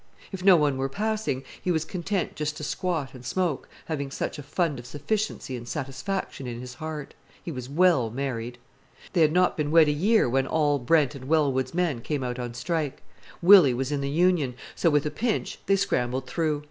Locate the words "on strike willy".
12.39-13.75